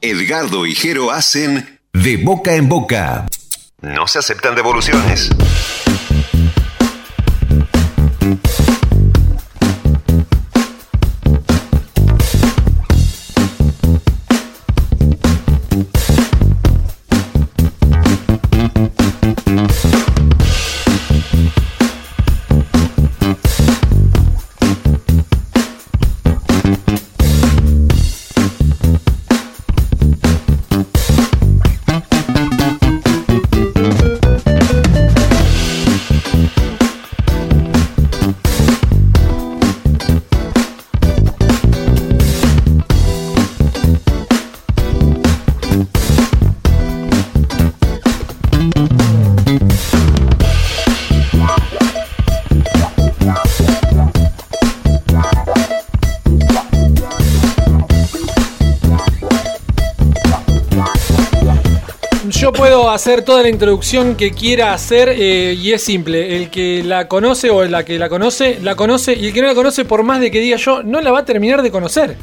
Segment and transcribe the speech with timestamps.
[0.00, 3.26] Edgardo y Jero hacen De Boca en Boca.
[3.80, 5.28] No se aceptan devoluciones.
[62.38, 66.36] Yo puedo hacer toda la introducción que quiera hacer eh, y es simple.
[66.36, 69.48] El que la conoce o la que la conoce, la conoce y el que no
[69.48, 72.16] la conoce, por más de que diga yo, no la va a terminar de conocer.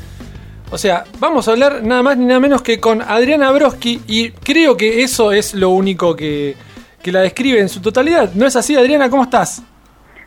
[0.72, 4.32] O sea, vamos a hablar nada más ni nada menos que con Adriana Broski y
[4.32, 6.56] creo que eso es lo único que,
[7.04, 8.30] que la describe en su totalidad.
[8.36, 9.10] ¿No es así, Adriana?
[9.10, 9.64] ¿Cómo estás?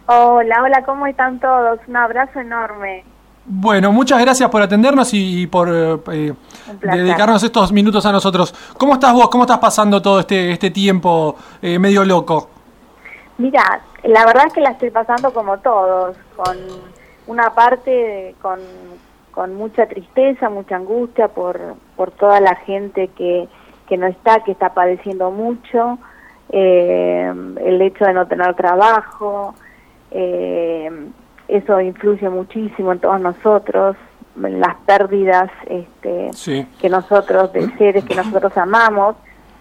[0.04, 1.80] Hola, hola, ¿cómo están todos?
[1.86, 3.04] Un abrazo enorme.
[3.50, 7.02] Bueno, muchas gracias por atendernos y, y por eh, placer.
[7.02, 8.54] dedicarnos estos minutos a nosotros.
[8.76, 9.30] ¿Cómo estás vos?
[9.30, 12.50] ¿Cómo estás pasando todo este, este tiempo eh, medio loco?
[13.38, 16.58] Mira, la verdad es que la estoy pasando como todos, con
[17.26, 18.60] una parte con,
[19.30, 21.58] con mucha tristeza, mucha angustia por,
[21.96, 23.48] por toda la gente que,
[23.88, 25.98] que no está, que está padeciendo mucho,
[26.50, 27.32] eh,
[27.64, 29.54] el hecho de no tener trabajo,
[30.10, 30.90] eh,
[31.48, 33.96] eso influye muchísimo en todos nosotros,
[34.42, 36.66] en las pérdidas este, Sí.
[36.80, 39.16] que nosotros, de seres que nosotros amamos.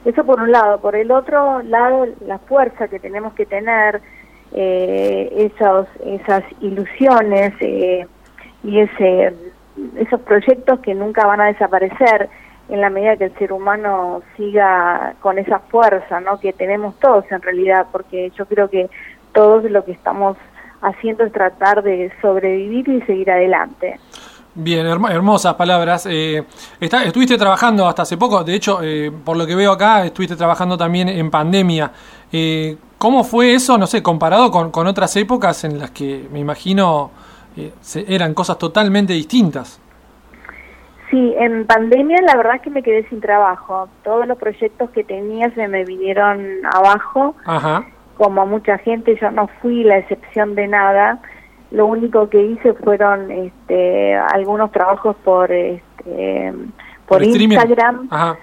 [0.05, 0.79] Eso por un lado.
[0.79, 4.01] Por el otro lado, la fuerza que tenemos que tener,
[4.53, 8.05] eh, esos, esas ilusiones eh,
[8.63, 9.33] y ese,
[9.97, 12.29] esos proyectos que nunca van a desaparecer
[12.69, 16.39] en la medida que el ser humano siga con esa fuerza ¿no?
[16.39, 18.89] que tenemos todos en realidad, porque yo creo que
[19.33, 20.37] todos lo que estamos
[20.81, 23.99] haciendo es tratar de sobrevivir y seguir adelante.
[24.59, 26.07] Bien, hermo- hermosas palabras.
[26.09, 26.43] Eh,
[26.79, 30.35] está- estuviste trabajando hasta hace poco, de hecho, eh, por lo que veo acá, estuviste
[30.35, 31.91] trabajando también en pandemia.
[32.31, 36.39] Eh, ¿Cómo fue eso, no sé, comparado con, con otras épocas en las que me
[36.39, 37.11] imagino
[37.55, 39.79] eh, se- eran cosas totalmente distintas?
[41.09, 43.87] Sí, en pandemia la verdad es que me quedé sin trabajo.
[44.03, 47.35] Todos los proyectos que tenía se me vinieron abajo.
[47.45, 47.85] Ajá.
[48.17, 51.19] Como mucha gente, yo no fui la excepción de nada.
[51.71, 56.53] Lo único que hice fueron este, algunos trabajos por este,
[57.07, 57.23] por?
[57.23, 58.07] Instagram.
[58.09, 58.37] Ajá.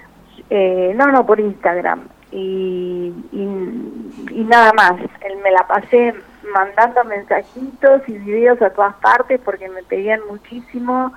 [0.49, 2.07] Eh, no, no, por Instagram.
[2.31, 4.93] Y, y, y nada más.
[5.21, 6.13] Él me la pasé
[6.53, 11.13] mandando mensajitos y videos a todas partes porque me pedían muchísimo.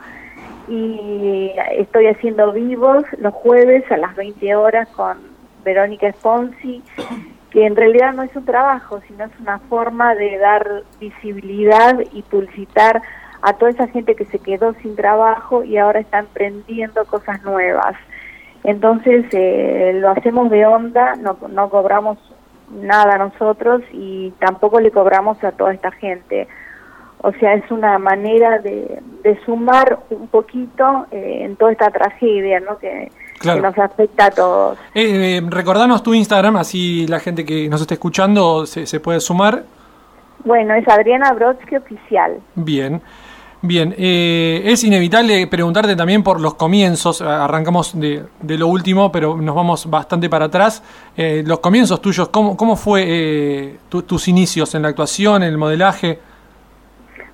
[0.68, 5.18] Y estoy haciendo vivos los jueves a las 20 horas con
[5.64, 6.82] Verónica Sponsi,
[7.50, 12.22] que en realidad no es un trabajo, sino es una forma de dar visibilidad y
[12.22, 13.02] publicitar
[13.42, 17.94] a toda esa gente que se quedó sin trabajo y ahora está emprendiendo cosas nuevas.
[18.64, 22.18] Entonces eh, lo hacemos de onda, no, no cobramos
[22.70, 26.48] nada nosotros y tampoco le cobramos a toda esta gente.
[27.20, 32.60] O sea, es una manera de, de sumar un poquito eh, en toda esta tragedia
[32.60, 32.78] ¿no?
[32.78, 33.60] que, Claro.
[33.62, 34.78] que nos afecta a todos.
[34.94, 39.20] Eh, eh, recordanos tu Instagram, así la gente que nos esté escuchando se, se puede
[39.20, 39.62] sumar.
[40.44, 42.38] Bueno, es Adriana Brodsky Oficial.
[42.54, 43.00] Bien,
[43.62, 43.94] bien.
[43.98, 47.20] Eh, es inevitable preguntarte también por los comienzos.
[47.22, 50.82] Arrancamos de, de lo último, pero nos vamos bastante para atrás.
[51.16, 55.48] Eh, los comienzos tuyos, ¿cómo, cómo fue eh, tu- tus inicios en la actuación, en
[55.50, 56.18] el modelaje?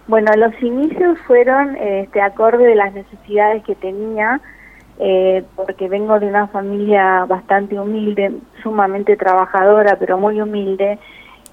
[0.06, 4.38] Bueno, los inicios fueron este, acorde de las necesidades que tenía,
[4.98, 8.32] eh, porque vengo de una familia bastante humilde,
[8.62, 10.98] sumamente trabajadora, pero muy humilde,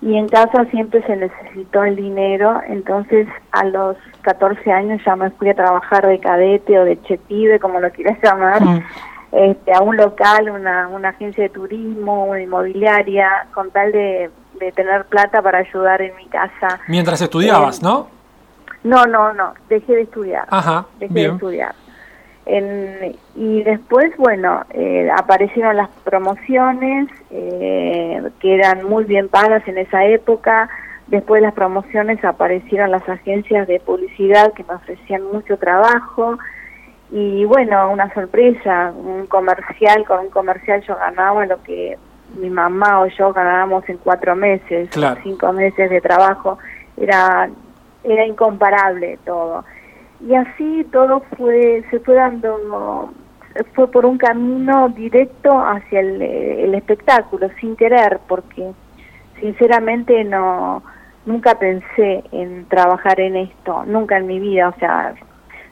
[0.02, 5.30] y en casa siempre se necesitó el dinero, entonces a los 14 años ya me
[5.32, 8.80] fui a trabajar de cadete o de chepibe, como lo quieras llamar, Mm.
[9.32, 14.30] este, a un local, una, una agencia de turismo, una inmobiliaria, con tal de,
[14.60, 16.80] de tener plata para ayudar en mi casa.
[16.88, 18.08] Mientras estudiabas, Eh, ¿no?
[18.84, 20.48] No, no, no, dejé de estudiar.
[20.50, 21.34] Ajá, dejé de bien.
[21.34, 21.76] estudiar.
[22.46, 29.78] En- y después, bueno, eh, aparecieron las promociones eh, que eran muy bien pagas en
[29.78, 30.70] esa época.
[31.08, 36.38] Después de las promociones aparecieron las agencias de publicidad que me ofrecían mucho trabajo.
[37.12, 41.98] Y bueno, una sorpresa, un comercial, con un comercial yo ganaba lo que
[42.38, 44.90] mi mamá o yo ganábamos en cuatro meses,
[45.22, 46.58] cinco meses de trabajo,
[46.96, 47.50] era,
[48.06, 49.66] era incomparable todo.
[50.28, 53.12] Y así todo fue, se fue dando,
[53.74, 58.72] fue por un camino directo hacia el, espectáculo, sin querer, porque
[59.40, 60.84] sinceramente no,
[61.26, 65.16] nunca pensé en trabajar en esto, nunca en mi vida, o sea,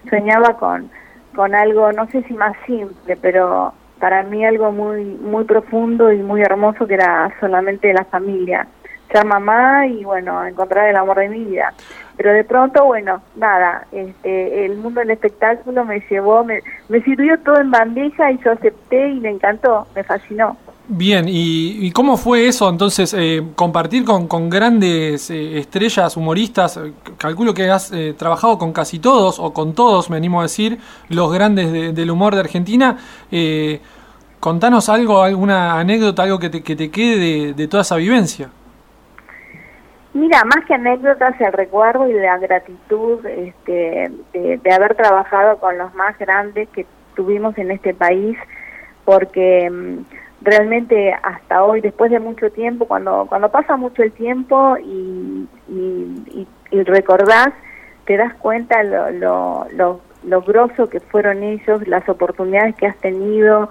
[0.10, 0.90] soñaba con,
[1.36, 6.20] con algo, no sé si más simple, pero para mí algo muy muy profundo y
[6.20, 8.66] muy hermoso que era solamente la familia
[9.12, 11.74] ser mamá y bueno encontrar el amor de mi vida
[12.18, 16.62] pero de pronto bueno nada este el mundo del espectáculo me llevó me,
[17.04, 20.58] sirvió todo en bandeja y yo acepté y me encantó me fascinó
[20.92, 26.80] Bien, ¿y, cómo fue eso entonces eh, compartir con, con grandes eh, estrellas humoristas?
[27.20, 30.80] Calculo que has eh, trabajado con casi todos, o con todos, me animo a decir,
[31.10, 32.98] los grandes del humor de Argentina.
[34.40, 38.50] contanos algo, alguna anécdota, algo que te, que te quede de, toda esa vivencia.
[40.14, 45.78] Mira, más que anécdotas, el recuerdo y la gratitud este, de, de haber trabajado con
[45.78, 46.86] los más grandes que
[47.16, 48.38] tuvimos en este país,
[49.06, 50.00] porque mm,
[50.42, 56.48] realmente hasta hoy, después de mucho tiempo, cuando, cuando pasa mucho el tiempo y, y,
[56.72, 57.50] y, recordás,
[58.06, 62.98] te das cuenta lo, lo, lo, lo grosso que fueron ellos, las oportunidades que has
[62.98, 63.70] tenido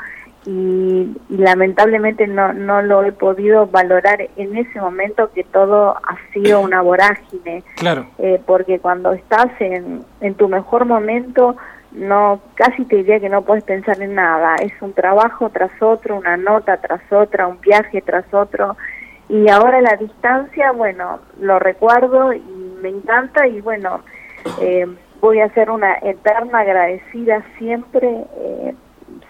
[0.49, 6.61] y, lamentablemente no, no lo he podido valorar en ese momento que todo ha sido
[6.61, 7.63] una vorágine.
[7.77, 8.07] Claro.
[8.19, 11.55] Eh, porque cuando estás en, en tu mejor momento
[11.93, 16.19] no casi te diría que no puedes pensar en nada es un trabajo tras otro
[16.19, 18.77] una nota tras otra un viaje tras otro
[19.31, 24.03] y ahora la distancia bueno lo recuerdo y me encanta y bueno
[24.61, 24.87] eh,
[25.23, 28.07] voy a ser una eterna agradecida siempre
[28.37, 28.75] eh,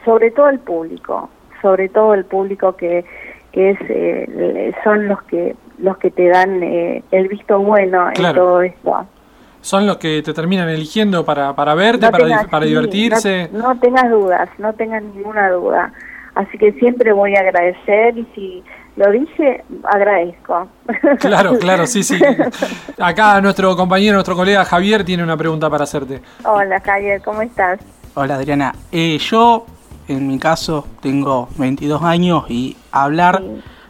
[0.09, 1.29] sobre todo el público
[1.61, 3.05] sobre todo el público que
[3.53, 8.63] que es eh, son los que los que te dan el visto bueno en todo
[8.63, 9.07] esto
[9.61, 13.51] son los que te terminan eligiendo para, para verte, para, para divertirse.
[13.53, 15.93] No, tengas dudas, no tengas ninguna duda.
[16.35, 18.65] Así que siempre voy a agradecer y si
[18.97, 20.69] lo dije, agradezco.
[21.19, 22.19] Claro, claro, sí, sí.
[22.99, 26.21] Acá nuestro compañero, nuestro colega Javier tiene una pregunta para hacerte.
[26.45, 27.81] Hola Javier, ¿cómo estás?
[28.15, 28.75] Hola Adriana.
[28.91, 29.67] Eh, yo,
[30.09, 33.43] en mi caso, tengo 22 años y hablar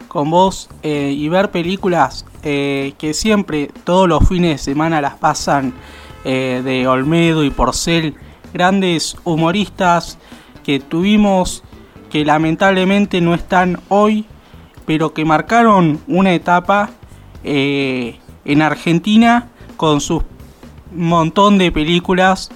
[0.09, 5.15] con vos eh, y ver películas eh, que siempre, todos los fines de semana las
[5.15, 5.73] pasan
[6.25, 8.15] eh, de Olmedo y Porcel,
[8.53, 10.17] grandes humoristas
[10.63, 11.63] que tuvimos
[12.09, 14.25] que lamentablemente no están hoy,
[14.85, 16.89] pero que marcaron una etapa
[17.43, 20.23] en Argentina con su
[20.93, 22.49] montón de películas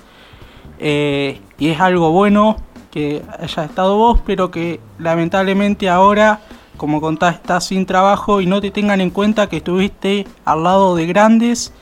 [0.79, 1.37] y
[1.69, 2.57] es algo bueno
[2.93, 6.39] que haya estado vos, pero que lamentablemente ahora
[6.77, 10.95] como contás, estás sin trabajo y no te tengan en cuenta que estuviste al lado
[10.95, 11.73] de grandes,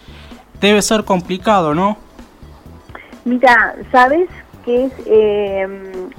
[0.60, 1.98] debe ser complicado, ¿no?
[3.26, 4.30] Mira, ¿sabes
[4.66, 4.94] qué es?
[5.06, 5.68] Eh,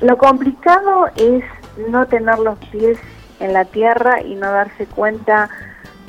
[0.00, 1.44] lo complicado es
[1.88, 2.98] no tener los pies
[3.40, 5.48] en la tierra y no darse cuenta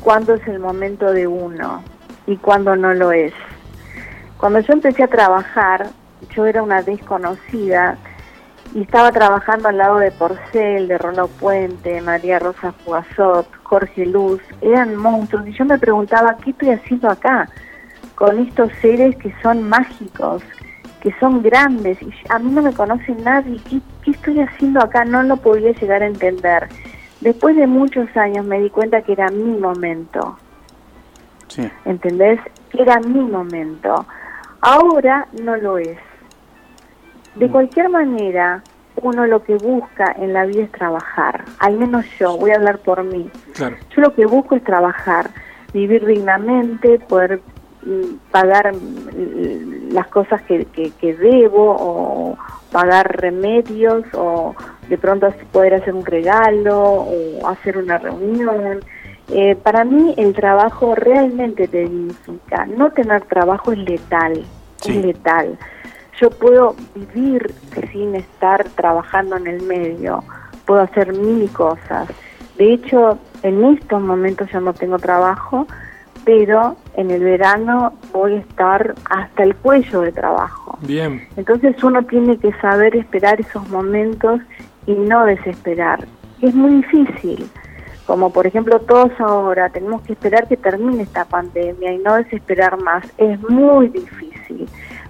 [0.02, 1.84] cuándo es el momento de uno
[2.28, 3.34] y cuándo no lo es.
[4.38, 5.88] Cuando yo empecé a trabajar,
[6.36, 7.98] yo era una desconocida,
[8.74, 14.42] y estaba trabajando al lado de Porcel, de Rollo Puente, María Rosa Fuazot, Jorge Luz,
[14.62, 17.50] eran monstruos y yo me preguntaba, ¿qué estoy haciendo acá?
[18.16, 20.42] Con estos seres que son mágicos,
[21.02, 25.06] que son grandes y a mí no me conoce nadie, ¿qué, qué estoy haciendo acá?
[25.06, 26.68] No lo podía llegar a entender.
[27.22, 30.38] Después de muchos años me di cuenta que era mi momento.
[31.48, 31.70] Sí.
[31.86, 32.40] ¿Entendés?
[32.74, 34.06] Era mi momento.
[34.62, 35.98] Ahora no lo es
[37.36, 38.62] de cualquier manera,
[39.02, 42.80] uno lo que busca en la vida es trabajar, al menos yo, voy a hablar
[42.80, 43.30] por mí.
[43.58, 45.30] Yo lo que busco es trabajar,
[45.74, 47.42] vivir dignamente, poder
[47.84, 52.38] mm, pagar mm, las cosas que, que, debo o
[52.72, 54.56] pagar remedios o
[54.88, 58.80] de pronto poder hacer un regalo o hacer una reunión.
[59.30, 62.66] Eh, para mí el trabajo realmente te dignifica.
[62.68, 64.44] No tener trabajo es letal,
[64.86, 65.58] es letal
[66.20, 67.54] yo puedo vivir
[67.92, 70.24] sin estar trabajando en el medio,
[70.66, 72.08] puedo hacer mil cosas.
[72.58, 75.68] De hecho, en estos momentos yo no tengo trabajo,
[76.24, 80.78] pero en el verano voy a estar hasta el cuello de trabajo.
[80.82, 81.28] Bien.
[81.36, 84.40] Entonces uno tiene que saber esperar esos momentos
[84.86, 86.08] y no desesperar.
[86.42, 87.50] Es muy difícil.
[88.06, 92.80] Como por ejemplo todos ahora tenemos que esperar que termine esta pandemia y no desesperar
[92.82, 93.06] más.
[93.18, 94.68] Es muy difícil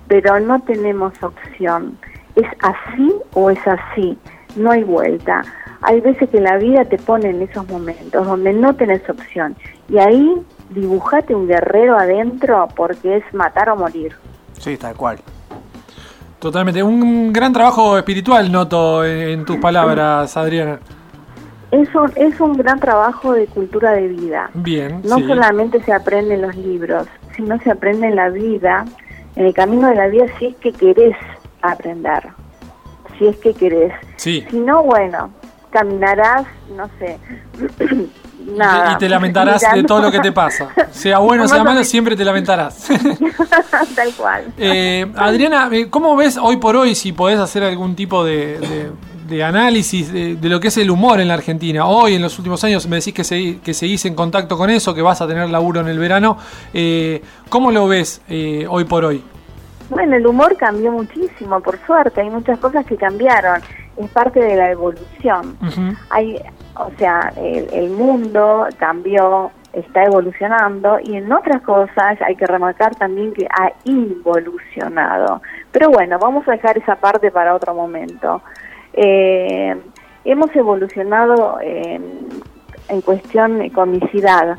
[0.08, 1.98] pero no tenemos opción.
[2.36, 4.18] es así o es así,
[4.56, 5.44] no hay vuelta.
[5.82, 9.56] Hay veces que la vida te pone en esos momentos donde no tenés opción
[9.90, 10.34] y ahí
[10.70, 14.16] dibujate un guerrero adentro porque es matar o morir.
[14.54, 15.20] Sí, tal cual.
[16.40, 16.84] Totalmente.
[16.84, 20.80] Un gran trabajo espiritual noto en, tus palabras, Adriana.
[21.72, 24.50] Es un, es un gran trabajo de cultura de vida.
[24.54, 25.02] Bien.
[25.06, 28.86] No solamente se aprende en los libros, sino se aprende en la vida,
[29.36, 31.16] en el camino de la vida, si es que querés
[31.62, 32.24] aprender.
[33.18, 33.94] Si es que querés.
[34.18, 34.46] Sí.
[34.50, 35.32] Si no, bueno,
[35.72, 37.18] caminarás, no sé,
[38.46, 40.70] Y te lamentarás de todo lo que te pasa.
[40.92, 42.88] Sea bueno o sea malo, siempre te lamentarás.
[43.96, 44.54] Tal cual.
[44.58, 48.92] Eh, Adriana, eh, ¿cómo ves hoy por hoy si podés hacer algún tipo de,
[49.42, 51.86] análisis de, lo que es el humor en la Argentina?
[51.86, 55.02] Hoy, en los últimos años, me decís que, que seguís en contacto con eso, que
[55.02, 56.38] vas a tener laburo en el verano.
[56.74, 58.22] Eh, ¿Cómo lo ves
[58.70, 59.24] hoy por hoy?
[59.90, 62.22] Bueno, el humor cambió muchísimo, por suerte.
[62.22, 63.62] Hay muchas cosas que cambiaron.
[63.96, 65.58] Es parte de la evolución.
[66.10, 66.40] Hay
[66.76, 73.34] o sea, el, mundo cambió, está evolucionando y en otras cosas hay que remarcar también
[73.34, 75.42] que ha involucionado.
[75.72, 78.42] Pero bueno, vamos a dejar esa parte para otro momento.
[78.94, 79.76] Eh,
[80.26, 84.58] hemos evolucionado en, cuestión de comicidad.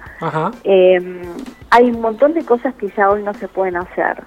[0.64, 1.22] Eh,
[1.70, 4.24] hay un montón de cosas que ya hoy no se pueden hacer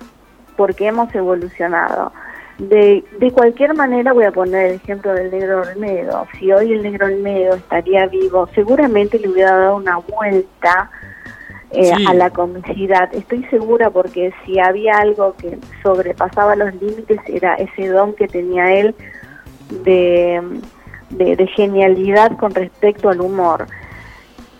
[0.56, 2.12] porque hemos evolucionado.
[2.58, 6.26] De, de cualquier manera voy a poner el ejemplo del negro Olmedo.
[6.40, 10.90] Si hoy el negro Olmedo estaría vivo, seguramente le hubiera dado una vuelta
[11.70, 13.14] eh, a la comicidad.
[13.14, 18.74] Estoy segura porque si había algo que sobrepasaba los límites era ese don que tenía
[18.74, 18.96] él
[19.70, 20.42] de,
[21.10, 23.68] de, genialidad con respecto al humor.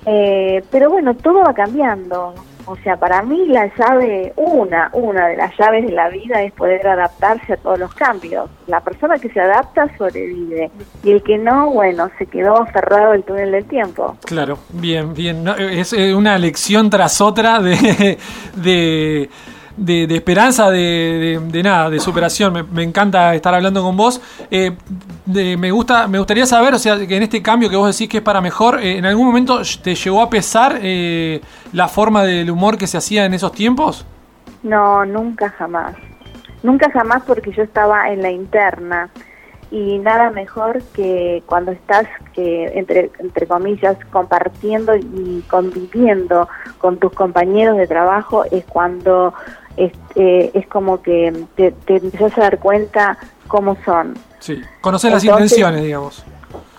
[0.06, 2.34] Eh, pero bueno, todo va cambiando.
[2.66, 6.52] O sea, para mí la llave, una, una de las llaves de la vida es
[6.52, 8.50] poder adaptarse a todos los cambios.
[8.68, 10.70] La persona que se adapta sobrevive
[11.02, 14.18] y el que no, bueno, se quedó aferrado al túnel del tiempo.
[14.26, 15.48] Claro, bien, bien.
[15.58, 18.18] es eh, una lección tras otra de
[19.78, 22.68] de, esperanza, de, nada, de superación.
[22.72, 24.22] Me, encanta estar hablando con vos.
[24.50, 24.76] Eh,
[25.26, 28.18] me gusta, me gustaría saber, o sea, que en este cambio que vos decís que
[28.18, 31.42] es para mejor, eh, ¿en algún momento te llegó a pesar eh,
[31.74, 34.06] la forma del humor que se hacía en esos tiempos?
[34.64, 35.96] No, nunca jamás.
[36.64, 39.10] Nunca jamás porque yo estaba en la interna
[39.70, 47.12] y nada mejor que cuando estás, que entre, entre comillas, compartiendo y conviviendo con tus
[47.12, 49.34] compañeros de trabajo, es cuando
[49.78, 53.18] es, eh, es como que te, te empezás a dar cuenta
[53.48, 54.16] cómo son.
[54.40, 56.26] Sí, conocer las intenciones, digamos.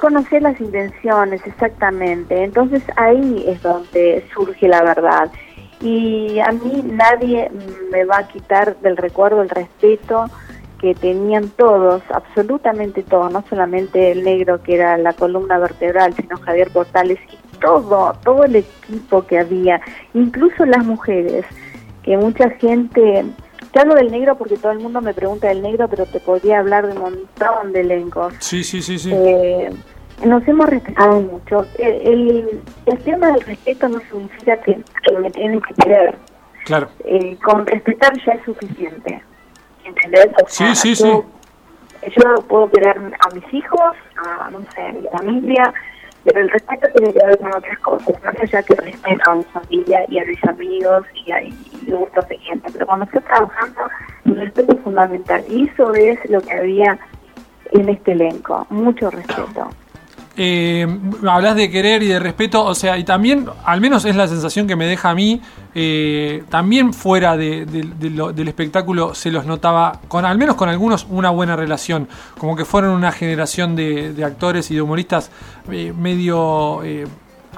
[0.00, 2.44] Conocer las intenciones, exactamente.
[2.44, 5.30] Entonces ahí es donde surge la verdad.
[5.80, 7.50] Y a mí nadie
[7.90, 10.26] me va a quitar del recuerdo el respeto
[10.80, 16.36] que tenían todos, absolutamente todos, no solamente el negro que era la columna vertebral, sino
[16.38, 19.80] Javier Portales y todo, todo el equipo que había,
[20.14, 21.44] incluso las mujeres
[22.08, 23.26] que mucha gente,
[23.70, 26.60] te hablo del negro porque todo el mundo me pregunta del negro, pero te podría
[26.60, 28.32] hablar de un montón de elencos.
[28.38, 29.12] Sí, sí, sí, sí.
[29.12, 29.68] Eh,
[30.24, 31.66] nos hemos respetado mucho.
[31.78, 34.82] El, el, tema del respeto no significa que,
[35.20, 36.16] me tienen que querer.
[36.64, 36.88] Claro.
[37.04, 39.22] Eh, con respetar ya es suficiente.
[39.84, 40.28] ¿Entendés?
[40.46, 41.10] sí, sí, sí.
[42.16, 45.74] Yo puedo querer a mis hijos, a, no sé, a mi familia,
[46.24, 49.44] pero el respeto tiene que ver con otras cosas, más allá que respeto a mi
[49.44, 51.40] familia y a mis amigos y a
[51.96, 53.80] de gente, pero cuando estoy trabajando,
[54.24, 55.44] el respeto es fundamental.
[55.48, 56.98] Y eso es lo que había
[57.72, 59.68] en este elenco, mucho respeto.
[60.40, 60.86] Eh,
[61.28, 64.68] hablas de querer y de respeto, o sea, y también, al menos es la sensación
[64.68, 65.40] que me deja a mí,
[65.74, 71.30] eh, también fuera de, del espectáculo se los notaba, con al menos con algunos, una
[71.30, 72.06] buena relación,
[72.38, 75.32] como que fueron una generación de, actores y de humoristas
[75.72, 76.82] eh, medio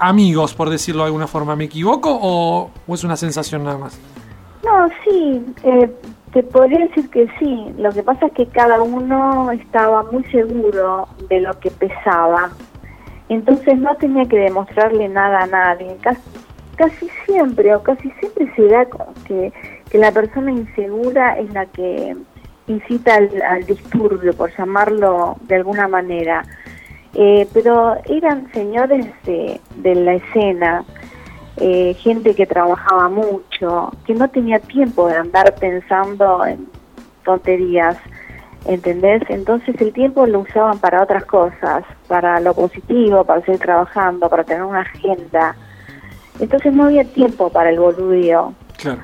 [0.01, 1.55] amigos, por decirlo de alguna forma.
[1.55, 3.99] ¿Me equivoco o, es una sensación nada más?
[4.65, 5.45] No, sí,
[6.33, 7.67] te podría decir que sí.
[7.79, 12.51] Lo que pasa es que cada uno estaba muy seguro de lo que pesaba
[13.31, 15.97] entonces no tenía que demostrarle nada a nadie.
[16.77, 18.87] Casi, siempre, o casi siempre se da
[19.25, 19.53] que,
[19.89, 22.17] que la persona insegura es la que
[22.67, 26.43] incita al, disturbio, por llamarlo de alguna manera.
[27.15, 30.85] Eh, pero eran señores de, de la escena,
[31.57, 36.69] eh, gente que trabajaba mucho, que no tenía tiempo de andar pensando en
[37.25, 37.97] tonterías.
[38.67, 39.23] ¿entendés?
[39.29, 44.45] Entonces el tiempo lo usaban para otras cosas, para lo positivo, para seguir trabajando, para
[44.45, 45.57] tener una agenda.
[46.39, 48.55] Entonces no había tiempo para el boludeo.
[48.79, 49.01] Claro.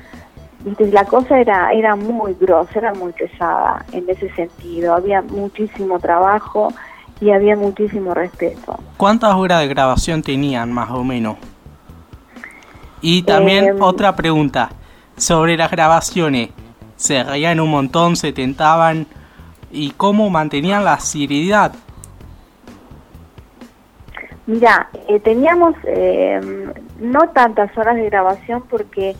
[0.65, 4.95] Entonces, la cosa era, era muy grosa, era muy pesada en ese sentido.
[4.95, 6.73] Había muchísimo trabajo
[7.19, 8.79] y había muchísimo respeto.
[8.97, 11.37] ¿Cuántas horas de grabación tenían más o menos?
[13.01, 13.81] Y también Em.
[13.81, 14.69] otra pregunta
[15.15, 16.49] sobre las grabaciones.
[16.95, 19.07] ¿Se reían un montón, se tentaban?
[19.71, 21.73] ¿Y cómo mantenían la seriedad?
[24.47, 26.39] Mira, eh, teníamos eh,
[26.99, 29.15] no tantas horas de grabación porque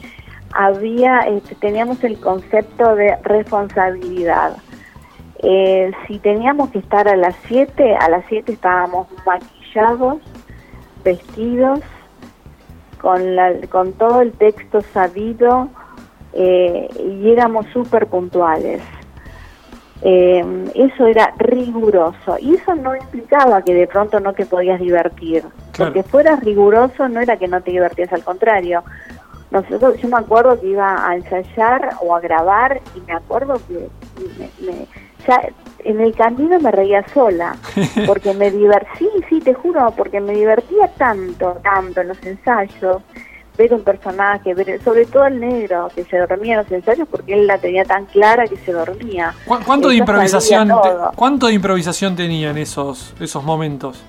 [0.54, 4.56] había, este, teníamos el concepto de responsabilidad.
[5.44, 10.18] Eh, si teníamos que estar a las 7, a las 7 estábamos maquillados,
[11.04, 11.80] vestidos,
[13.00, 15.70] con, la, con todo el texto sabido
[16.34, 18.82] eh, y éramos súper puntuales.
[20.02, 25.44] Eh, eso era riguroso y eso no implicaba que de pronto no te podías divertir.
[25.72, 25.94] Claro.
[25.94, 28.84] Porque fueras riguroso no era que no te divertías, al contrario.
[29.50, 33.88] Nosotros, yo me acuerdo que iba a ensayar o a grabar y me acuerdo que
[34.38, 34.88] me- me-
[35.28, 35.42] ya
[35.84, 37.56] en el camino me reía sola
[38.08, 43.02] porque me divertí, sí, te juro, porque me divertía tanto, tanto en los ensayos
[43.58, 47.34] ver un personaje, ver sobre todo el negro que se dormía en los ensayos porque
[47.34, 49.34] él la tenía tan clara que se dormía.
[49.48, 54.04] ¿Cu- ¿Cuánto de improvisación te- cuánto de improvisación tenían esos esos momentos?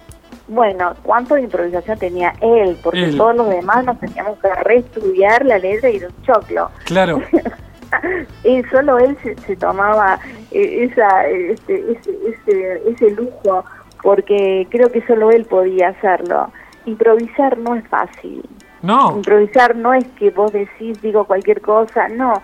[0.49, 2.79] Bueno, ¿cuánto de improvisación tenía él?
[2.83, 3.17] Porque Él.
[3.19, 6.71] todos los demás nos teníamos que reestudiar la letra y un choclo.
[6.85, 7.23] Claro.
[8.45, 10.19] Y solo él se, se tomaba
[10.51, 13.65] eh, esa, este, ese, ese, ese lujo
[14.03, 16.51] porque creo que solo él podía hacerlo.
[16.87, 18.43] Improvisar no es fácil.
[18.83, 19.17] No.
[19.17, 22.41] Improvisar no es que vos decís, digo cualquier cosa, no.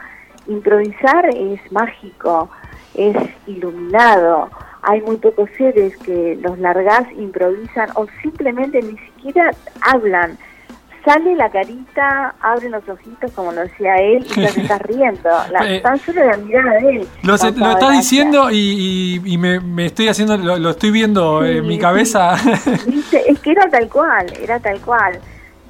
[0.46, 2.50] Improvisar es mágico,
[2.94, 4.50] es iluminado.
[4.82, 10.36] Hay muy pocos seres que los largás, improvisan o simplemente ni siquiera hablan.
[11.04, 15.28] Sale la carita, abren los ojitos, como lo decía él, y ya te estás riendo.
[15.50, 17.08] La, Eh, tan solo la mirada de él.
[17.22, 20.90] Lo, se- lo estás diciendo y, y- y me, me estoy haciendo, lo, lo estoy
[20.90, 22.34] viendo Sí, en mi cabeza.
[23.28, 25.18] Es que era tal cual, era tal cual.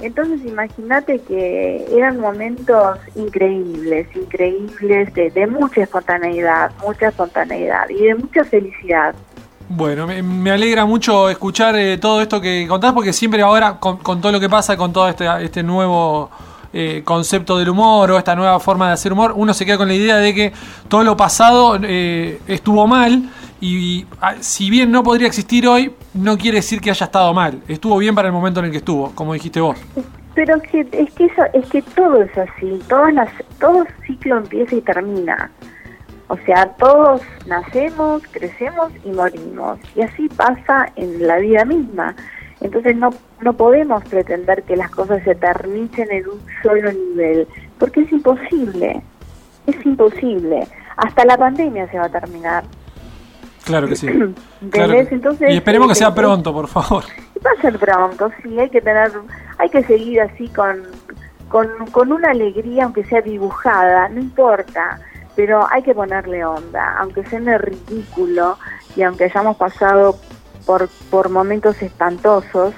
[0.00, 8.14] Entonces imagínate que eran momentos increíbles, increíbles, de, de mucha espontaneidad, mucha espontaneidad y de
[8.14, 9.14] mucha felicidad.
[9.68, 14.20] Bueno, me, alegra mucho escuchar eh, todo esto que contás, porque siempre ahora, con, con
[14.20, 16.30] todo lo que pasa, con todo este, este nuevo
[16.76, 19.86] eh, concepto del humor o esta nueva forma de hacer humor, uno se queda con
[19.86, 20.52] la idea de que
[20.88, 26.36] todo lo pasado eh, estuvo mal y ah, si bien no podría existir hoy, no
[26.36, 27.62] quiere decir que haya estado mal.
[27.68, 29.78] Estuvo bien para el momento en el que estuvo, como dijiste vos.
[30.34, 34.38] Pero es que, es que, eso, es que todo es así, todas las, todo ciclo
[34.38, 35.52] empieza y termina.
[36.34, 39.78] O sea, todos nacemos, crecemos y morimos.
[39.94, 42.16] Y así pasa en la vida misma.
[42.60, 47.46] Entonces no, no podemos pretender que las cosas se eternicen en un solo nivel,
[47.78, 49.00] porque es imposible.
[49.68, 50.66] Es imposible.
[50.96, 52.64] Hasta la pandemia se va a terminar.
[53.64, 54.08] Claro que sí.
[54.08, 54.34] ¿Entendés?
[54.70, 57.04] Claro Entonces, y esperemos que sea pronto, por favor.
[57.46, 59.12] Va a ser pronto, sí, hay que tener,
[59.58, 60.82] hay que seguir así con,
[61.48, 64.98] con, con una alegría, aunque sea dibujada, no importa,
[65.36, 68.58] pero hay que ponerle onda, aunque suene ridículo
[68.96, 70.16] y aunque hayamos pasado
[70.64, 72.74] por, por momentos espantosos,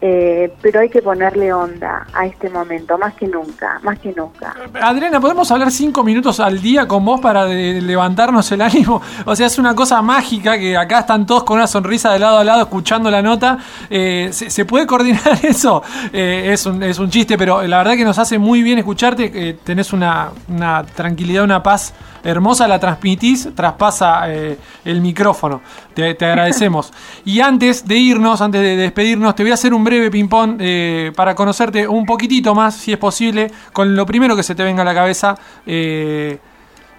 [0.00, 4.54] eh, pero hay que ponerle onda a este momento, más que nunca, más que nunca.
[4.80, 9.00] Adriana, ¿podemos hablar cinco minutos al día con vos para levantarnos el ánimo?
[9.24, 12.38] O sea, es una cosa mágica que acá están todos con una sonrisa de lado
[12.38, 13.58] a lado escuchando la nota.
[13.88, 15.82] Eh, ¿se, puede coordinar eso?
[16.12, 19.58] Eh, es, un, es un chiste, pero la verdad que nos hace muy bien escucharte.
[19.64, 25.62] tenés una, una tranquilidad, una paz hermosa, la transmitís, traspasa eh, el micrófono.
[25.94, 26.92] Te, te agradecemos.
[27.24, 31.12] Y antes de irnos, antes de despedirnos, te voy a hacer un breve ping-pong eh,
[31.16, 34.82] para conocerte un poquitito más, si es posible, con lo primero que se te venga
[34.82, 35.34] a la cabeza.
[35.66, 36.38] Eh,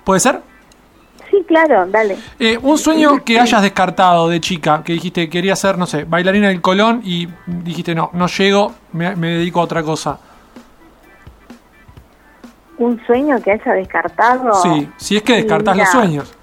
[0.03, 0.41] ¿Puede ser?
[1.29, 2.17] Sí, claro, dale.
[2.39, 6.47] Eh, un sueño que hayas descartado de chica, que dijiste quería ser, no sé, bailarina
[6.49, 10.19] del Colón y dijiste no, no llego, me, me dedico a otra cosa.
[12.77, 14.53] Un sueño que haya descartado.
[14.55, 16.33] Sí, si es que descartás Mira, los sueños.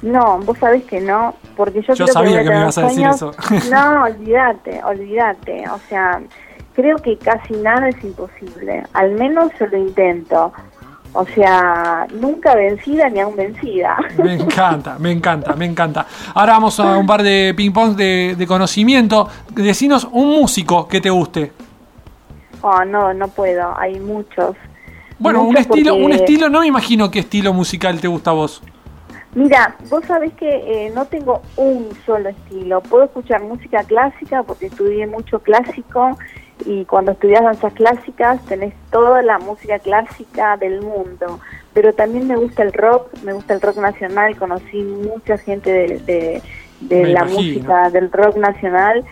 [0.00, 2.82] No, vos sabés que no, porque yo, Yo creo sabía que, que me ibas a
[2.82, 5.64] decir sueños- No, olvídate, olvídate.
[5.70, 6.20] O sea,
[6.74, 8.84] creo que casi nada es imposible.
[8.92, 10.52] Al menos yo lo intento.
[11.14, 13.96] O sea, nunca vencida ni aún vencida.
[14.22, 16.06] Me encanta, me encanta, me encanta.
[16.34, 19.26] Ahora vamos a un par de ping-pong de, de conocimiento.
[19.50, 21.52] Decinos un músico que te guste.
[22.60, 23.76] Oh, no, no puedo.
[23.78, 24.54] Hay muchos.
[25.18, 28.62] Bueno, un estilo, un estilo, no me imagino qué estilo musical te gusta a vos.
[29.34, 32.80] Mira, vos sabés que eh, no tengo un solo estilo.
[32.80, 36.16] Puedo escuchar música clásica porque estudié mucho clásico
[36.64, 41.40] y cuando estudias danzas clásicas tenés toda la música clásica del mundo,
[41.72, 46.42] pero también me gusta el rock, me gusta el rock nacional, conocí mucha gente de,
[46.80, 49.04] de, la música del rock nacional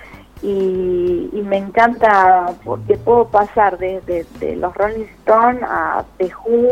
[0.43, 6.69] y, me encanta porque puedo pasar desde de, los Rolling Stones a The Who,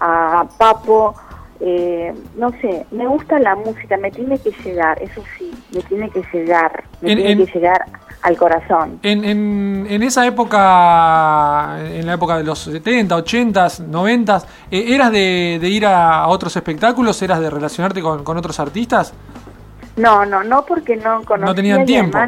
[0.00, 1.14] a Papo,
[1.58, 6.10] eh, no sé, me gusta la música, me tiene que llegar, eso sí, me tiene
[6.10, 7.84] que llegar, me tiene que llegar
[8.22, 8.98] al corazón.
[9.02, 15.58] En, en, en, esa época, en la época de los 70, 80, 90, ¿eras de,
[15.60, 17.20] de ir a, otros espectáculos?
[17.22, 19.12] ¿Eras de relacionarte con, con, otros artistas?
[19.96, 21.46] No, no, no porque no conocía.
[21.46, 22.18] No tenían tiempo.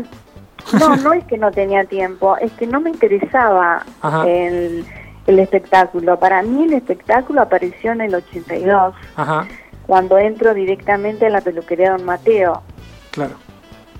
[0.79, 3.85] No, no es que no tenía tiempo, es que no me interesaba
[4.27, 4.85] el
[5.27, 6.19] el espectáculo.
[6.19, 8.95] Para mí el espectáculo apareció en el 82,
[9.87, 12.63] cuando entro directamente a la peluquería Don Mateo.
[13.11, 13.35] Claro.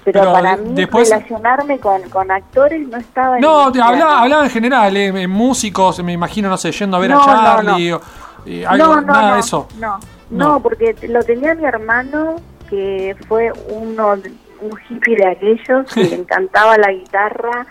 [0.05, 3.39] Pero, para mí relacionarme con, con, actores no estaba...
[3.39, 7.13] No, te hablaba, hablaba en general, eh, músicos, me imagino, no sé, yendo a ver
[7.13, 9.69] a Charlie no, o algo, nada de eso.
[9.79, 12.35] No, no, porque lo tenía mi hermano,
[12.69, 14.17] que fue uno
[14.63, 17.67] un hippie de aquellos, que le encantaba la guitarra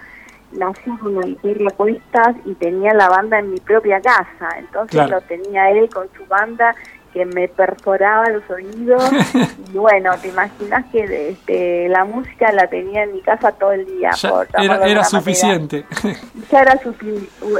[0.53, 5.21] nací con una guitarra puestas y tenía la banda en mi propia casa, entonces lo
[5.21, 6.75] tenía él con su banda
[7.13, 9.03] que me perforaba los oídos
[9.73, 13.85] y bueno, te imaginas que este, la música la tenía en mi casa todo el
[13.85, 14.11] día.
[14.57, 15.85] era, suficiente.
[16.51, 16.79] Ya era,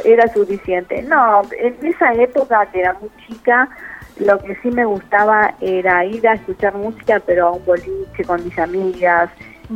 [0.05, 1.01] era suficiente.
[1.03, 3.69] No, en esa época que era muy chica,
[4.17, 8.43] lo que sí me gustaba era ir a escuchar música, pero a un boliche con
[8.43, 9.29] mis amigas,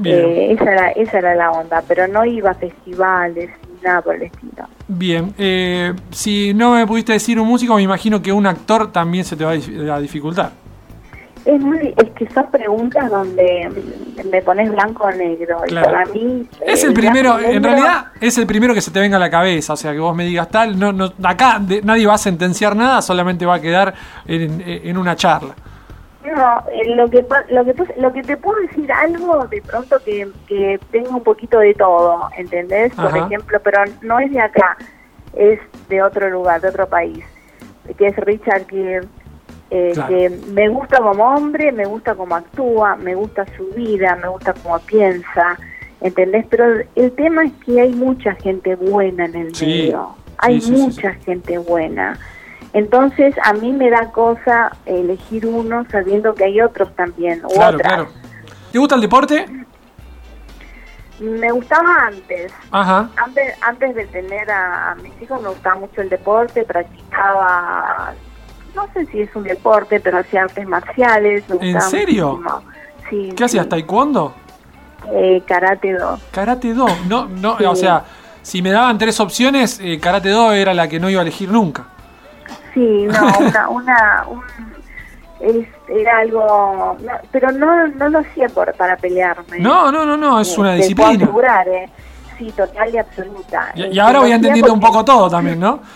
[0.03, 4.15] eh, esa, era, esa era la onda, pero no iba a festivales ni nada por
[4.15, 4.67] el estilo.
[4.87, 9.23] Bien, eh, si no me pudiste decir un músico, me imagino que un actor también
[9.23, 10.64] se te va a dificultar.
[11.45, 13.69] Es, muy, es que son preguntas donde
[14.31, 15.61] me pones blanco o negro.
[15.67, 16.49] Y para mí.
[16.65, 19.73] Es el, primero, en realidad es el primero que se te venga a la cabeza.
[19.73, 20.77] O sea, que vos me digas tal.
[20.79, 23.93] no, no Acá nadie va a sentenciar nada, solamente va a quedar
[24.25, 25.53] en, en una charla.
[26.25, 30.27] No, eh, lo que, lo que lo que te puedo decir algo de pronto que,
[30.47, 32.93] que tengo un poquito de todo, ¿entendés?
[32.95, 34.75] Por ejemplo, pero no es de acá,
[35.33, 37.23] es de otro lugar, de otro país,
[37.97, 39.07] que es Richard Gere,
[39.69, 44.27] eh, que me gusta como hombre, me gusta cómo actúa, me gusta su vida, me
[44.27, 45.57] gusta cómo piensa,
[46.01, 46.45] ¿entendés?
[46.49, 51.57] Pero el tema es que hay mucha gente buena en el medio, hay mucha gente
[51.57, 52.19] buena.
[52.73, 57.41] Entonces a mí me da cosa elegir uno sabiendo que hay otros también.
[57.53, 58.07] claro, claro.
[58.71, 59.45] ¿Te gusta el deporte?
[61.19, 62.51] Me gustaba antes.
[62.71, 63.09] Ajá.
[63.15, 68.13] Antes, antes de tener a, mis hijos me gustaba mucho el deporte, practicaba,
[68.75, 71.43] no sé si es un deporte, pero hacía artes marciales.
[71.61, 72.41] ¿En serio?
[73.09, 73.33] Sí.
[73.35, 74.33] ¿Qué hacías, taekwondo?
[75.11, 76.19] Eh, karate do.
[76.31, 78.03] Karate do, no, no, o sea,
[78.41, 81.51] si me daban tres opciones, eh, karate do era la que no iba a elegir
[81.51, 81.85] nunca.
[82.73, 84.41] Sí, no, una, una un,
[85.39, 86.97] es, era algo,
[87.31, 89.59] pero no, no lo hacía por, para pelearme.
[89.59, 91.11] No, no, no, no, es una disciplina.
[91.11, 91.89] Puedo asegurar, ¿eh?
[92.37, 93.71] Sí, total y absoluta.
[93.75, 95.79] Y, este, ahora voy entendiendo un poco todo también, ¿no?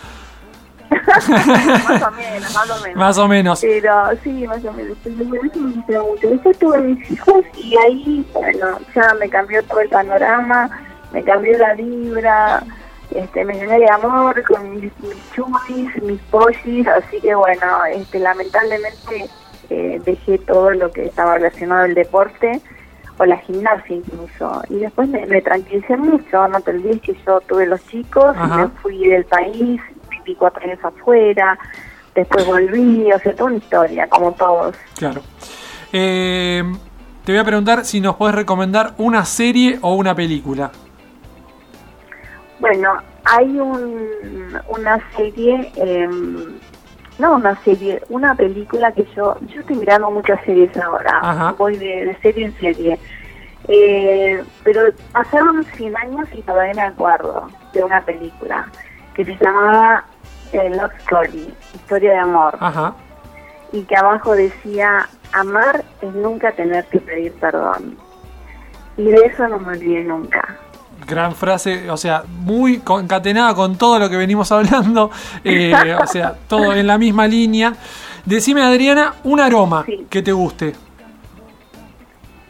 [0.90, 2.96] más o menos, más o menos.
[2.96, 3.60] Más o menos.
[3.60, 4.96] Pero sí, más o menos.
[5.04, 10.70] Después tuve mis hijos y ahí, bueno, ya me cambió todo el panorama,
[11.12, 12.62] me cambió la vibra
[13.14, 19.28] este, me llené de amor con mis, mis mis pollis, así que bueno, este, lamentablemente
[19.68, 22.60] eh, dejé todo lo que estaba relacionado al deporte
[23.18, 24.62] o la gimnasia incluso.
[24.68, 29.08] Y después me, tranquilicé mucho, no te olvides que yo tuve los chicos, me fui
[29.08, 29.80] del país,
[30.34, 31.58] cuatro años afuera,
[32.14, 34.76] después volví, o sea, toda una historia, como todos.
[34.96, 35.22] Claro.
[35.92, 36.62] Eh,
[37.24, 40.70] te voy a preguntar si nos puedes recomendar una serie o una película.
[42.58, 46.58] Bueno, hay un, una serie, em,
[47.18, 52.16] no una serie, una película que yo, yo estoy mirando muchas series ahora, voy de,
[52.22, 52.98] serie en serie.
[53.68, 58.66] Eh, pero pasaron 100 años y todavía me acuerdo de una película
[59.14, 60.04] que se llamaba
[60.52, 62.58] eh, Love Story, Historia de Amor.
[63.72, 67.96] Y que abajo decía, amar es nunca tener que pedir perdón.
[68.96, 70.58] Y de eso no me olvidé nunca.
[71.06, 75.10] Gran frase, o sea, muy concatenada con todo lo que venimos hablando,
[75.44, 77.74] eh, o sea, todo en la misma línea.
[78.24, 80.74] Decime, Adriana, un aroma que te guste.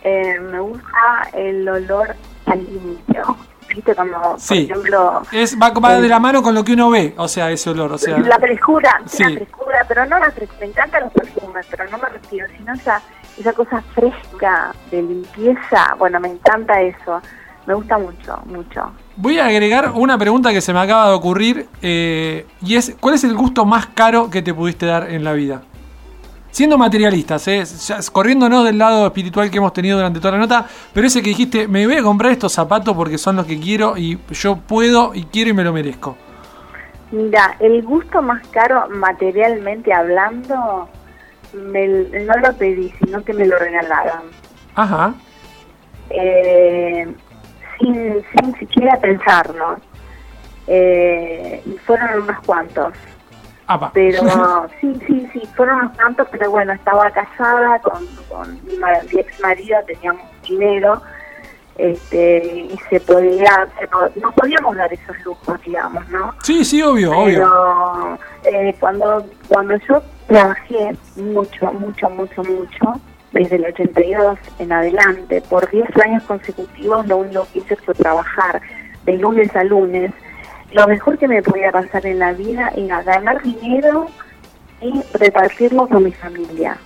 [0.02, 2.14] Eh, me gusta el olor
[2.46, 3.36] al limpio.
[3.74, 3.94] ¿Viste?
[3.94, 5.22] Como, por ejemplo.
[5.32, 7.92] Es, va, de la mano con lo que uno ve, o sea, ese olor.
[7.92, 9.22] O sea, la frescura, sí.
[9.22, 10.60] la frescura, pero no la frescura.
[10.60, 13.00] Me encantan los perfumes, pero no me refiero, sino esa,
[13.38, 15.94] esa cosa fresca de limpieza.
[15.98, 17.20] Bueno, me encanta eso
[17.66, 18.92] Me gusta mucho, mucho.
[19.16, 23.14] Voy a agregar una pregunta que se me acaba de ocurrir eh, y es, ¿cuál
[23.14, 25.62] es el gusto más caro que te pudiste dar en la vida?
[26.50, 27.62] Siendo materialistas, ¿eh?
[28.12, 31.68] Corriéndonos del lado espiritual que hemos tenido durante toda la nota, pero ese que dijiste,
[31.68, 35.24] me voy a comprar estos zapatos porque son los que quiero y yo puedo y
[35.24, 36.16] quiero y me lo merezco.
[37.12, 40.88] Mira, el gusto más caro materialmente hablando,
[41.52, 41.86] me-
[42.24, 44.22] no lo pedí, sino que me lo regalaron.
[44.74, 45.14] Ajá.
[46.10, 47.06] Eh,
[47.78, 49.76] sin, sin siquiera pensarlo.
[50.66, 52.92] Eh, y fueron unos cuantos.
[53.70, 53.90] Apa.
[53.94, 54.20] Pero
[54.80, 58.74] sí, sí, sí, fueron unos cuantos, pero bueno, estaba casada con, con mi,
[59.20, 61.00] ex marido, teníamos dinero,
[61.78, 66.34] este, y se podía, se po- no podíamos dar esos lujos, digamos, ¿no?
[66.42, 68.18] Sí, sí, obvio, obvio.
[68.42, 73.00] Pero eh, cuando, cuando yo trabajé mucho, mucho, mucho, mucho,
[73.32, 78.60] desde el 82 en adelante, por 10 años consecutivos, lo único que hice fue trabajar
[79.04, 80.12] de lunes a lunes.
[80.72, 84.06] Lo mejor que me podía pasar en la vida era ganar dinero
[84.80, 86.76] y repartirlo con mi familia.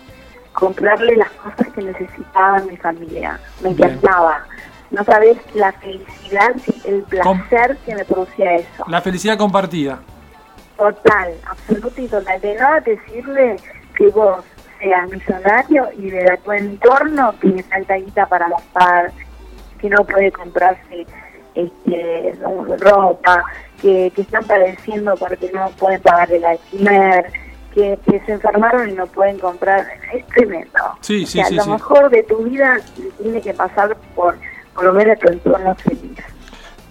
[0.53, 3.39] Comprarle las cosas que necesitaba mi familia.
[3.63, 4.45] Me encantaba.
[4.91, 8.85] No sabes la felicidad, el placer que me producía eso.
[8.87, 9.99] La felicidad compartida.
[10.79, 12.41] Total, absoluto y total.
[12.41, 13.57] De nada te sirve
[13.97, 14.45] que vos
[14.79, 19.13] seas millonario y de tu entorno que le falta guita para gastar,
[19.81, 21.07] que no puede comprarse
[21.55, 22.35] este,
[22.79, 23.45] ropa,
[23.81, 27.27] que, que están padeciendo porque no pueden pagar el alquiler,
[27.75, 29.87] que, que se enfermaron y no pueden comprar.
[30.13, 30.79] Es tremendo.
[31.01, 32.79] Sí, O sí, sea, sí, lo mejor de tu vida
[33.21, 34.37] tiene que pasar por,
[34.75, 36.19] por lo menos tu entorno feliz.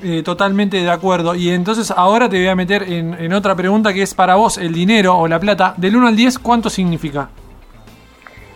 [0.02, 1.34] Eh, totalmente de acuerdo.
[1.34, 4.58] Y entonces ahora te voy a meter en, en otra pregunta que es para vos,
[4.58, 7.30] el dinero o la plata, del 1 al 10, ¿cuánto significa?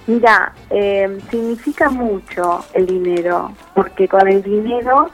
[0.07, 5.09] Mira, eh, significa mucho el dinero, porque con el dinero,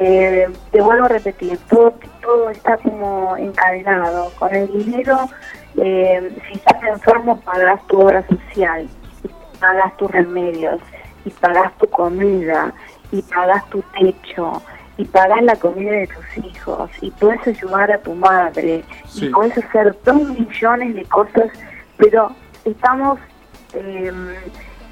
[0.00, 4.32] eh, te vuelvo a repetir, todo, todo está como encadenado.
[4.38, 5.28] Con el dinero,
[5.76, 8.88] eh, si estás enfermo, pagas tu obra social,
[9.22, 10.80] y pagas tus remedios,
[11.24, 12.72] y pagas tu comida,
[13.12, 14.62] y pagas tu techo,
[14.96, 19.26] y pagas la comida de tus hijos, y puedes ayudar a tu madre, Sí.
[19.26, 21.50] y puedes hacer dos millones de cosas,
[21.98, 22.32] pero
[22.64, 23.18] estamos
[23.74, 24.10] eh,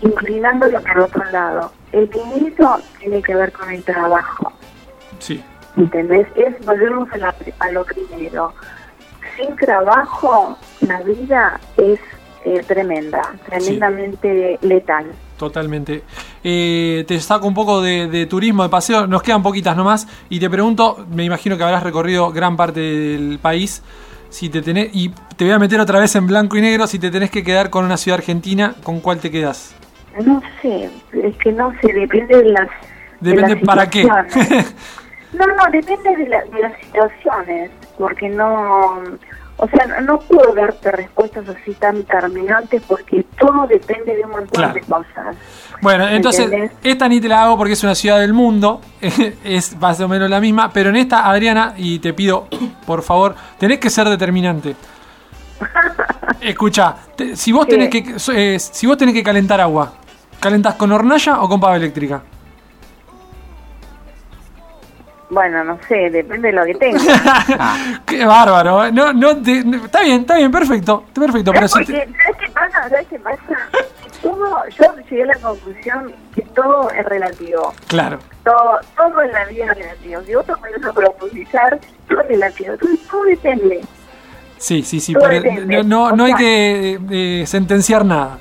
[0.03, 1.73] inclinándolo para otro lado.
[1.93, 4.53] El dinero tiene que ver con el trabajo,
[5.19, 5.43] Sí.
[5.77, 6.27] ¿entendés?
[6.37, 8.53] Es volvernos a, la- a lo primero.
[9.37, 12.01] Sin trabajo, la vida es
[12.45, 15.07] eh, tremenda, tremendamente letal.
[15.37, 16.03] Totalmente.
[16.43, 19.07] Eh, te saco un poco de, de turismo, de paseo.
[19.07, 20.09] Nos quedan poquitas nomás.
[20.29, 23.83] Y te pregunto, me imagino que habrás recorrido gran parte del país.
[24.31, 26.87] Si te tenés, y te voy a meter otra vez en blanco y negro.
[26.89, 29.75] Si te tenés que quedar con una ciudad argentina, ¿con cuál te quedas?
[30.25, 32.69] No sé, es que no sé, depende de las...
[33.21, 34.03] de Depende las para qué.
[35.33, 39.03] No, no, depende de, la- de las situaciones, porque no,
[39.59, 44.31] o sea, no- no puedo darte respuestas así tan terminantes porque todo depende de un
[44.31, 44.75] montón Claro.
[44.75, 45.37] de cosas.
[45.83, 46.73] Bueno, entonces, ¿Entendés?
[46.83, 48.81] esta ni te la hago porque es una ciudad del mundo.
[49.45, 50.73] es más o menos la misma.
[50.73, 52.49] Pero en esta, Adriana, y te pido,
[52.87, 54.75] por favor, tenés que ser determinante.
[56.41, 57.73] Escucha, te- si vos ¿Qué?
[57.73, 58.15] tenés que
[58.55, 59.93] eh, si vos tenés que calentar agua,
[60.41, 62.23] ¿calentás con hornalla o con pava eléctrica?
[65.31, 67.05] Bueno, no sé, depende de lo que tengas.
[68.07, 68.87] Qué bárbaro.
[68.87, 68.93] ¿eh?
[68.93, 71.53] No, no, te- no- está bien, está bien, perfecto, perfecto.
[71.53, 72.13] Pero ¿Sabes si te- qué?
[72.23, 72.89] ¿Sabes qué pasa?
[72.89, 73.43] ¿Sabes qué pasa?
[74.23, 77.73] Todo, yo llegué a la conclusión que todo es relativo.
[77.89, 78.19] claro.
[78.45, 80.23] Todo, todo en la vida es relativo.
[80.23, 82.73] Si vos te pones a profundizar, todo es relativo.
[82.73, 83.81] Entonces, todo depende.
[84.57, 85.13] Sí, sí, sí.
[85.13, 85.77] Todo pero depende.
[85.85, 88.39] no, no, no hay que eh, sentenciar nada.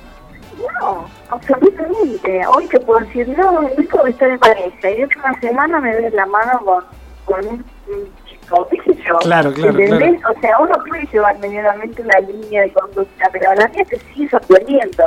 [0.80, 2.42] No, absolutamente.
[2.46, 4.90] Hoy te puedo decir, no, no puedo estar en pareja.
[4.90, 6.84] Y otra una semana me ves la mano con,
[7.24, 7.64] con un,
[8.26, 9.18] chico, qué sé yo.
[9.18, 10.20] Claro, claro, ¿Entendés?
[10.24, 14.34] O sea, uno puede llevar medianamente una línea de conducta, pero la mía te sigues
[14.34, 15.04] aprendiendo.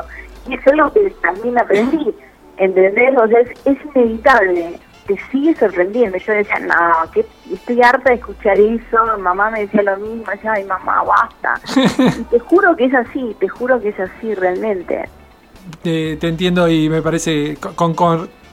[0.47, 2.15] Y eso es lo que también aprendí.
[2.57, 3.17] ¿Entendés?
[3.17, 4.79] O sea, es, es inevitable.
[5.07, 6.17] Te sigue sorprendiendo.
[6.17, 9.17] Yo decía, no, que estoy harta de escuchar eso.
[9.17, 10.31] Mamá me decía lo mismo.
[10.31, 11.59] Decía, ay, mamá, basta.
[12.19, 15.09] y te juro que es así, te juro que es así realmente.
[15.81, 17.95] Te, entiendo y me parece con-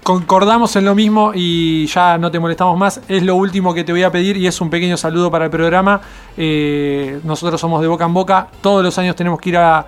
[0.03, 3.01] concordamos en lo mismo y ya no te molestamos más.
[3.09, 5.51] Es lo último que te voy a pedir y es un pequeño saludo para el
[5.51, 6.01] programa.
[6.37, 8.49] Eh, nosotros somos de boca en boca.
[8.61, 9.87] Todos los años tenemos que ir a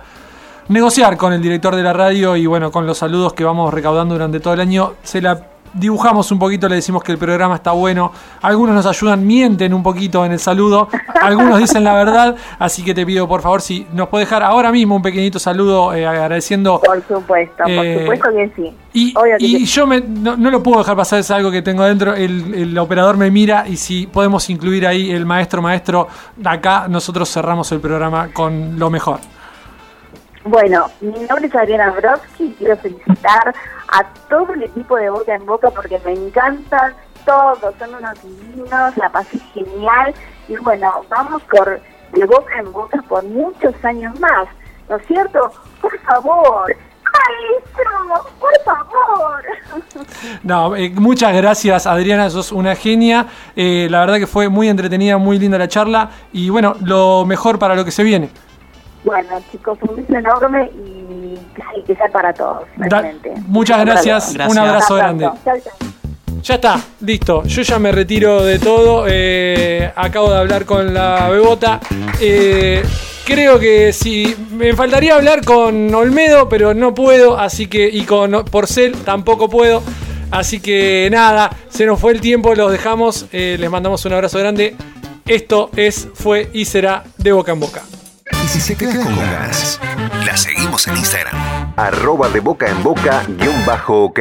[0.67, 4.13] negociar con el director de la radio y bueno, con los saludos que vamos recaudando
[4.15, 4.93] durante todo el año.
[5.03, 8.11] Se la dibujamos un poquito, le decimos que el programa está bueno.
[8.41, 10.89] Algunos nos ayudan, mienten un poquito en el saludo.
[11.21, 12.35] Algunos dicen la verdad.
[12.59, 15.93] Así que te pido, por favor, si nos puedes dejar ahora mismo un pequeñito saludo
[15.93, 16.81] eh, agradeciendo.
[16.81, 18.75] Por supuesto, por Eh, supuesto que sí.
[18.93, 19.65] Y, Obvio que y sí.
[19.67, 22.13] yo me- no, no lo puedo dejar pasar, es algo que tengo adentro.
[22.13, 26.07] El, el operador me mira y si podemos incluir ahí el maestro, maestro,
[26.43, 29.19] acá nosotros cerramos el programa con lo mejor.
[30.43, 32.55] Bueno, mi nombre es Adriana Brodsky.
[32.57, 33.53] Quiero felicitar
[33.91, 36.93] a todo el equipo de Boca en Boca porque me encantan
[37.25, 40.13] todos, son unos divinos, la pasé genial.
[40.47, 41.79] Y bueno, vamos por
[42.13, 44.47] de Boca en Boca por muchos años más,
[44.89, 45.51] ¿no es cierto?
[45.81, 49.43] Por favor, maestro, por favor.
[50.43, 53.27] No, eh, muchas gracias Adriana, sos una genia.
[53.55, 56.09] Eh, la verdad que fue muy entretenida, muy linda la charla.
[56.31, 58.29] Y bueno, lo mejor para lo que se viene.
[59.03, 61.00] Bueno, chicos, un beso enorme y
[61.55, 62.63] que sí, que sea para todos.
[62.77, 63.33] Da- realmente.
[63.47, 65.25] muchas gracias, un abrazo grande.
[65.25, 65.41] pronto.
[65.45, 65.89] Chau, chau.
[66.43, 67.43] Ya está, listo.
[67.45, 69.05] Yo ya me retiro de todo.
[69.07, 71.79] eh, acabo de hablar con la bebota.
[72.19, 72.81] Eh,
[73.25, 77.37] creo que si me faltaría hablar con Olmedo, pero no puedo.
[77.37, 79.83] Así que, y con Porcel tampoco puedo.
[80.31, 83.27] Así que nada, se nos fue el tiempo, los dejamos.
[83.31, 84.75] eh, les mandamos un abrazo grande.
[85.27, 87.83] Esto es, fue y será de boca en boca.
[88.43, 89.79] Y si se queda con ganas,
[90.25, 91.35] la seguimos en Instagram.
[91.75, 94.19] Arroba de boca en boca guion bajo ok.